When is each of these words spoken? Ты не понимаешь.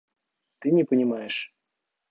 Ты 0.59 0.71
не 0.71 0.83
понимаешь. 0.83 1.53